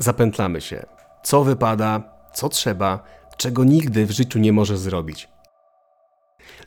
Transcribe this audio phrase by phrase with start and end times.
[0.00, 0.86] zapętlamy się.
[1.22, 2.02] Co wypada,
[2.34, 3.02] co trzeba,
[3.36, 5.28] czego nigdy w życiu nie możesz zrobić.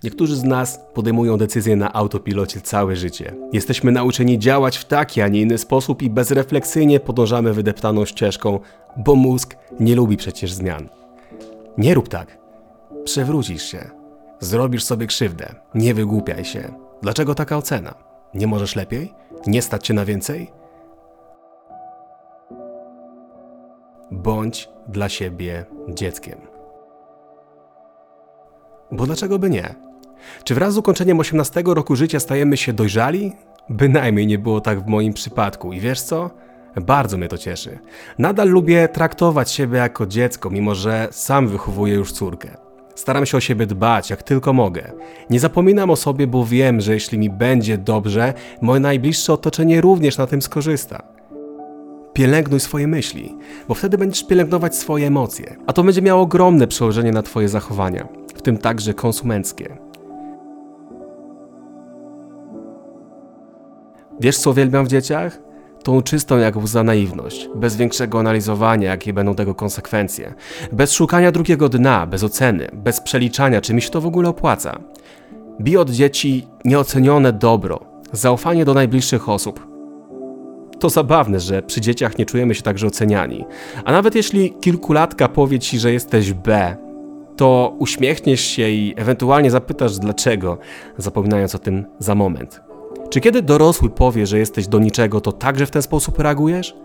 [0.04, 3.36] Niektórzy z nas podejmują decyzje na autopilocie całe życie.
[3.54, 8.60] Jesteśmy nauczeni działać w taki, a nie inny sposób i bezrefleksyjnie podążamy wydeptaną ścieżką,
[8.98, 10.90] bo mózg nie lubi przecież zmian.
[11.78, 12.38] Nie rób tak.
[13.06, 13.90] Przewrócisz się.
[14.40, 15.56] Zrobisz sobie krzywdę.
[15.76, 16.74] Nie wygłupiaj się.
[17.02, 17.94] Dlaczego taka ocena?
[18.34, 19.14] Nie możesz lepiej?
[19.48, 20.52] Nie stać cię na więcej?
[24.12, 26.40] Bądź dla siebie dzieckiem.
[28.92, 29.76] Bo dlaczego by nie?
[30.44, 33.32] Czy wraz z ukończeniem 18 roku życia stajemy się dojrzali?
[33.70, 35.74] Bynajmniej nie było tak w moim przypadku.
[35.74, 36.30] I wiesz co?
[36.82, 37.80] Bardzo mnie to cieszy.
[38.18, 42.58] Nadal lubię traktować siebie jako dziecko, mimo że sam wychowuję już córkę.
[42.96, 44.92] Staram się o siebie dbać, jak tylko mogę.
[45.30, 50.18] Nie zapominam o sobie, bo wiem, że jeśli mi będzie dobrze, moje najbliższe otoczenie również
[50.18, 51.13] na tym skorzysta.
[52.14, 53.36] Pielęgnuj swoje myśli,
[53.68, 58.08] bo wtedy będziesz pielęgnować swoje emocje, a to będzie miało ogromne przełożenie na Twoje zachowania,
[58.36, 59.78] w tym także konsumenckie.
[64.20, 65.40] Wiesz, co uwielbiam w dzieciach?
[65.84, 70.34] Tą czystą jak łza naiwność, bez większego analizowania, jakie będą tego konsekwencje,
[70.72, 74.80] bez szukania drugiego dna, bez oceny, bez przeliczania, czy mi się to w ogóle opłaca.
[75.60, 77.80] Bij od dzieci nieocenione dobro,
[78.12, 79.73] zaufanie do najbliższych osób.
[80.84, 83.46] To zabawne, że przy dzieciach nie czujemy się także oceniani.
[83.86, 86.78] A nawet jeśli kilkulatka powie ci, że jesteś B,
[87.36, 90.58] to uśmiechniesz się i ewentualnie zapytasz dlaczego,
[90.98, 92.62] zapominając o tym za moment.
[93.10, 96.76] Czy kiedy dorosły powie, że jesteś do niczego, to także w ten sposób reagujesz?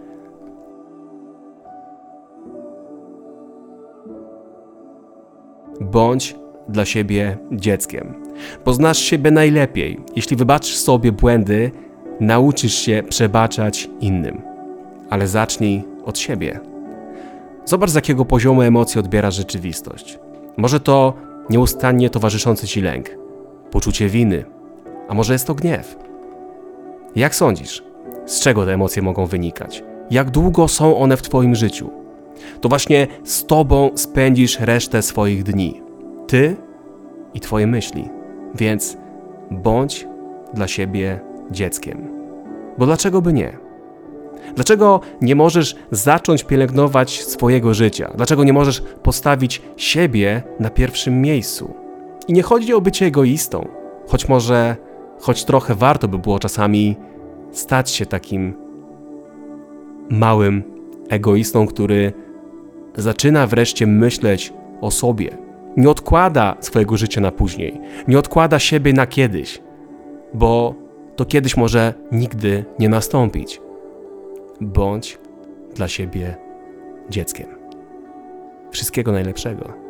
[5.81, 6.37] Bądź
[6.69, 8.15] dla siebie dzieckiem.
[8.65, 11.71] Poznasz siebie najlepiej, jeśli wybaczysz sobie błędy,
[12.21, 14.43] nauczysz się przebaczać innym.
[15.11, 16.61] Ale zacznij od siebie.
[17.65, 20.19] Zobacz, z jakiego poziomu emocji odbierasz rzeczywistość.
[20.57, 21.15] Może to
[21.51, 23.11] nieustannie towarzyszący ci lęk,
[23.71, 24.45] poczucie winy,
[25.09, 25.97] a może jest to gniew.
[27.17, 27.83] Jak sądzisz,
[28.27, 29.85] z czego te emocje mogą wynikać?
[30.11, 31.91] Jak długo są one w Twoim życiu?
[32.61, 35.83] To właśnie z Tobą spędzisz resztę swoich dni.
[36.27, 36.57] Ty
[37.35, 38.09] i Twoje myśli.
[38.55, 38.97] Więc
[39.51, 40.07] bądź
[40.55, 42.09] dla siebie dzieckiem.
[42.79, 43.59] Bo dlaczego by nie?
[44.55, 48.13] Dlaczego nie możesz zacząć pielęgnować swojego życia?
[48.17, 51.75] Dlaczego nie możesz postawić siebie na pierwszym miejscu?
[52.29, 53.69] I nie chodzi o bycie egoistą,
[54.07, 54.77] choć może,
[55.21, 56.97] choć trochę warto by było czasami
[57.53, 58.55] stać się takim
[60.11, 60.63] małym
[61.09, 62.13] egoistą, który
[62.97, 65.39] zaczyna wreszcie myśleć o sobie.
[65.77, 69.63] Nie odkłada swojego życia na później, nie odkłada siebie na kiedyś,
[70.35, 70.75] bo
[71.19, 73.61] to kiedyś może nigdy nie nastąpić.
[74.61, 75.19] Bądź
[75.75, 76.37] dla siebie
[77.11, 77.47] dzieckiem.
[78.71, 79.88] Wszystkiego najlepszego.